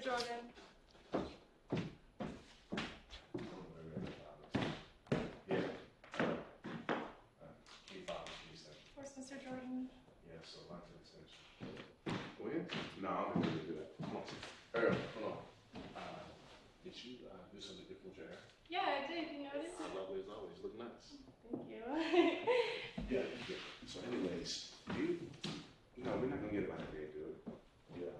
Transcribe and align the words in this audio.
Mr. 0.00 0.04
Jordan. 0.04 0.52
Yeah. 5.46 5.56
Key 7.86 8.00
five, 8.06 8.24
key. 8.40 8.56
Where's 8.94 9.10
Mr. 9.10 9.36
Jordan? 9.42 9.88
Yeah, 10.26 10.40
so 10.42 10.60
line 10.68 10.80
to 10.80 10.92
the 10.96 11.04
section. 11.04 11.44
When? 12.38 12.64
No, 13.02 13.08
I'm 13.08 13.28
not 13.28 13.44
gonna 13.44 13.60
do 13.66 13.74
that. 13.74 13.88
Come 14.02 14.16
on. 14.16 14.22
Earl, 14.74 14.94
hold 15.14 15.24
on. 15.26 15.36
Uh, 15.94 16.22
did 16.82 16.94
you, 17.04 17.16
uh, 17.30 17.44
do 17.52 17.60
something 17.60 17.84
different 17.84 18.06
with 18.06 18.16
your 18.16 18.26
hair? 18.26 18.38
Yeah, 18.68 18.86
I 18.86 19.00
did. 19.06 19.26
You 19.30 19.38
notice? 19.42 19.72
Uh, 19.78 19.88
lovely 19.92 20.18
as 20.18 20.28
always, 20.28 20.56
look 20.62 20.76
nice. 20.78 21.12
Thank 21.42 21.66
you. 21.68 21.82
Yeah, 23.08 23.22
yeah. 23.48 23.56
So 23.86 23.98
anyways, 24.06 24.60
you, 24.94 25.16
no, 25.96 26.14
we're 26.16 26.26
not 26.26 26.38
gonna 26.40 26.52
get 26.52 26.62
about 26.62 26.78
that 26.78 26.92
day, 26.92 27.06
dude. 27.12 27.34
Yeah. 27.98 28.10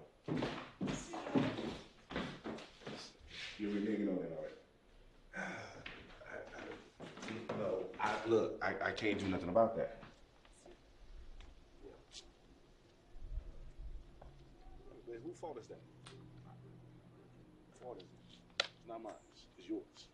You 3.60 3.68
reneging 3.68 4.08
on 4.08 4.16
that 4.16 4.32
already? 4.32 4.54
No, 7.58 7.84
I, 8.00 8.10
look, 8.26 8.58
I, 8.62 8.88
I 8.88 8.92
can't 8.92 9.18
do 9.18 9.28
nothing 9.28 9.50
about 9.50 9.76
that. 9.76 9.98
Who 15.22 15.32
fault 15.38 15.58
is 15.60 15.66
that? 15.66 15.78
Fault 17.82 17.98
is 17.98 18.04
it? 18.04 18.08
It's 18.60 18.88
not 18.88 19.02
mine, 19.02 19.12
it's 19.58 19.68
yours. 19.68 20.08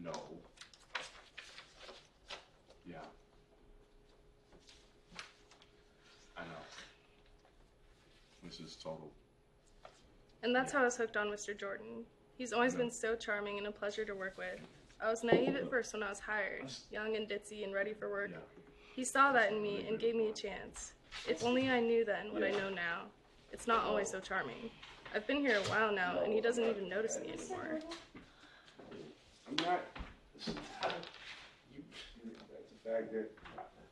No. 0.00 0.12
Yeah. 2.86 2.98
I 6.36 6.42
know. 6.42 6.62
This 8.52 8.60
is 8.60 8.76
total. 8.76 9.10
and 10.42 10.54
that's 10.54 10.74
how 10.74 10.82
I 10.82 10.84
was 10.84 10.96
hooked 10.98 11.16
on 11.16 11.28
Mr. 11.28 11.58
Jordan. 11.58 12.04
He's 12.36 12.52
always 12.52 12.74
been 12.74 12.90
so 12.90 13.16
charming 13.16 13.56
and 13.56 13.66
a 13.66 13.72
pleasure 13.72 14.04
to 14.04 14.14
work 14.14 14.36
with. 14.36 14.60
I 15.00 15.08
was 15.08 15.24
naive 15.24 15.56
at 15.56 15.70
first 15.70 15.94
when 15.94 16.02
I 16.02 16.10
was 16.10 16.20
hired, 16.20 16.70
young 16.90 17.16
and 17.16 17.26
ditzy 17.26 17.64
and 17.64 17.72
ready 17.72 17.94
for 17.94 18.10
work. 18.10 18.28
Yeah. 18.30 18.40
He 18.94 19.04
saw 19.04 19.32
that 19.32 19.52
in 19.52 19.62
me 19.62 19.86
and 19.88 19.98
gave 19.98 20.14
me 20.14 20.28
a 20.28 20.34
chance. 20.34 20.92
If 21.26 21.42
only 21.42 21.70
I 21.70 21.80
knew 21.80 22.04
then 22.04 22.30
what 22.34 22.44
I 22.44 22.50
know 22.50 22.68
now. 22.68 23.04
It's 23.52 23.66
not 23.66 23.84
always 23.84 24.10
so 24.10 24.20
charming. 24.20 24.70
I've 25.14 25.26
been 25.26 25.40
here 25.40 25.56
a 25.56 25.70
while 25.70 25.90
now, 25.90 26.20
and 26.22 26.30
he 26.30 26.42
doesn't 26.42 26.64
even 26.64 26.90
notice 26.90 27.18
me 27.20 27.32
anymore. 27.32 27.80
I'm 29.48 29.56
not. 29.64 29.80
You, 30.46 30.54
that's 32.50 32.68
the 32.70 32.90
fact 32.90 33.12
that. 33.14 33.30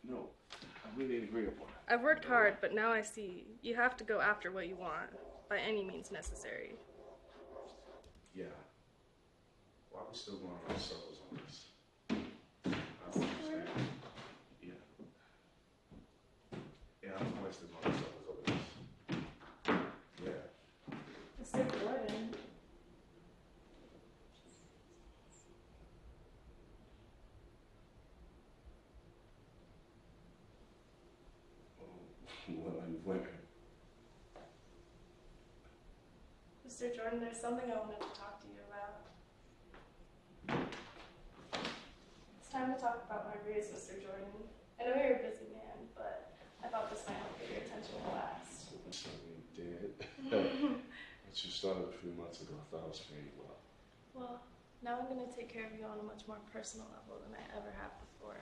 No, 0.07 0.29
I 0.35 0.40
really 0.97 1.17
ain't 1.17 1.25
agree 1.25 1.47
upon 1.47 1.69
it. 1.69 1.75
I've 1.93 2.03
worked 2.03 2.25
hard, 2.25 2.57
but 2.61 2.75
now 2.75 2.93
I 2.93 3.03
see 3.03 3.47
you 3.63 3.75
have 3.75 3.97
to 3.99 4.05
go 4.05 4.21
after 4.21 4.51
what 4.53 4.69
you 4.69 4.77
want 4.77 5.11
by 5.49 5.59
any 5.59 5.85
means 5.85 6.11
necessary. 6.13 6.75
Yeah. 8.35 8.45
Why 9.91 10.01
are 10.01 10.05
we 10.11 10.17
still 10.17 10.37
going 10.37 10.55
around 10.69 10.79
circles 10.79 11.19
on 11.31 11.39
this? 11.45 11.67
I 12.11 12.15
don't 13.13 13.25
understand. 13.25 13.69
Yeah. 14.63 14.73
Yeah, 17.03 17.11
I'm 17.19 17.27
always 17.39 17.57
still 17.57 17.69
going 17.69 17.85
around 17.85 17.99
circles 17.99 18.27
over 18.29 18.43
this. 18.47 18.63
Yeah. 20.25 21.63
Mr. 21.63 21.81
Jordan. 21.81 22.35
Well, 32.49 32.83
and 32.85 33.00
women. 33.11 33.27
Mr. 36.63 36.95
Jordan, 36.95 37.19
there's 37.19 37.41
something 37.43 37.67
I 37.67 37.77
wanted 37.83 37.99
to 37.99 38.13
talk 38.15 38.39
to 38.39 38.47
you 38.47 38.63
about. 38.71 39.11
It's 42.39 42.49
time 42.49 42.73
to 42.73 42.79
talk 42.79 43.03
about 43.11 43.27
my 43.27 43.35
raise, 43.43 43.67
Mr. 43.75 43.99
Jordan. 43.99 44.31
I 44.79 44.87
know 44.87 44.95
you're 44.95 45.19
a 45.19 45.27
busy 45.27 45.51
man, 45.51 45.91
but 45.99 46.39
I 46.63 46.71
thought 46.71 46.87
this 46.95 47.03
might 47.11 47.19
help 47.19 47.35
get 47.43 47.51
your 47.51 47.63
attention 47.67 47.99
at 47.99 48.15
last. 48.15 48.71
We 48.71 49.43
did. 49.59 49.99
but 50.31 51.35
you 51.35 51.51
started 51.51 51.91
a 51.91 51.97
few 51.99 52.15
months 52.15 52.41
ago. 52.41 52.55
I 52.55 52.65
thought 52.71 52.87
I 52.87 52.89
was 52.95 53.03
paying 53.11 53.27
you 53.27 53.35
well. 53.43 53.59
Well, 54.15 54.37
now 54.87 55.03
I'm 55.03 55.11
going 55.11 55.27
to 55.27 55.35
take 55.35 55.51
care 55.51 55.67
of 55.67 55.75
you 55.75 55.85
on 55.85 55.99
a 55.99 56.07
much 56.07 56.31
more 56.31 56.39
personal 56.55 56.87
level 56.95 57.19
than 57.27 57.35
I 57.35 57.43
ever 57.59 57.75
have 57.75 57.91
before. 57.99 58.39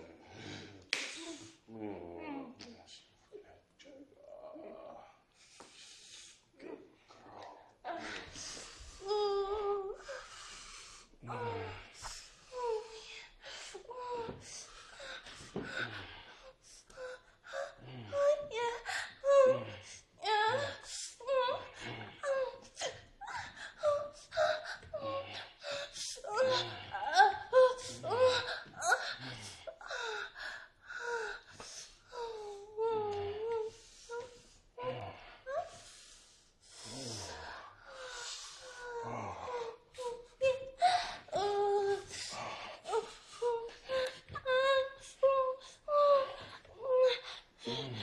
Damn. 47.66 47.95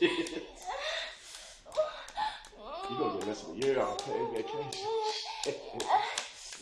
You 0.00 0.08
gonna 2.98 3.12
get 3.12 3.20
the 3.20 3.26
rest 3.26 3.42
of 3.48 3.48
the 3.54 3.66
year 3.66 3.80
on 3.80 3.96
paid 3.98 4.28
vacation. 4.34 4.70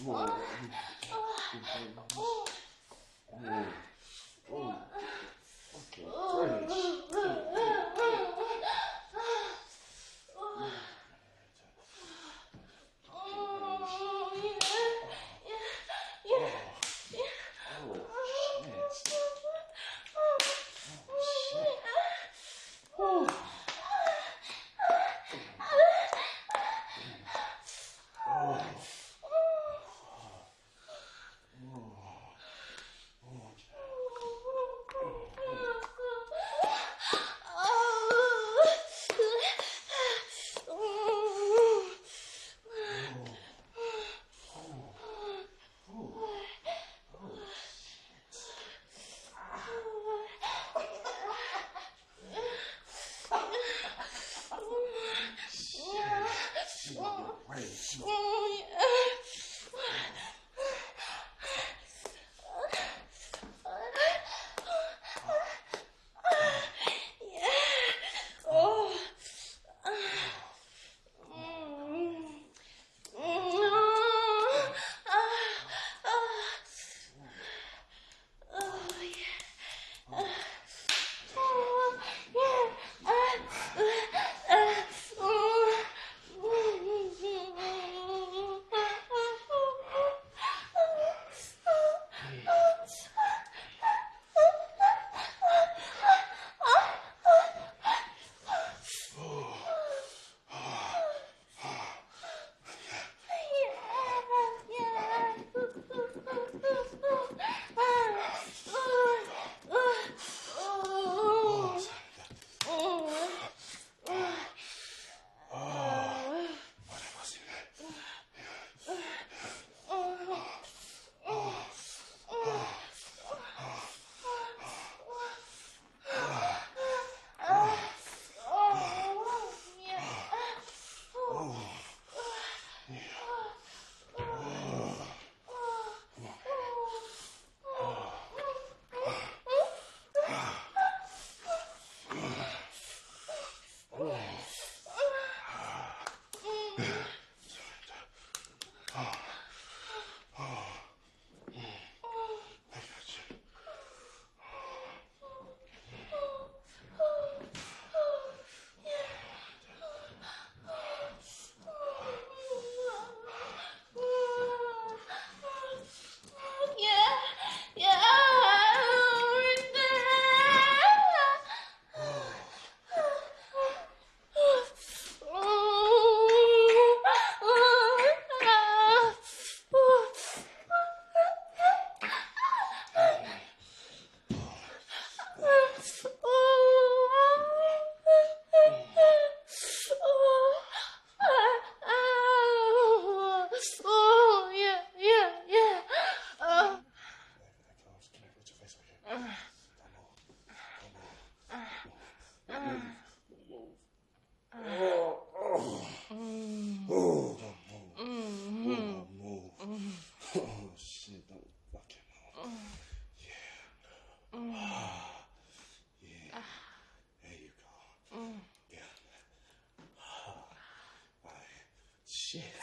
Mm. 0.05 0.33
Mm. 3.35 3.65
Mm. 4.53 4.75
Okay, 5.77 6.07
fresh. 6.33 7.12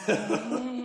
mm-hmm. 0.10 0.70